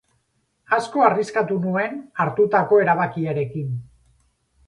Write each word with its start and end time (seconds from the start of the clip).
Asko 0.77 1.03
arriskatu 1.07 1.57
nuen 1.65 2.01
hartutako 2.25 2.81
erabakiarekin. 2.87 3.69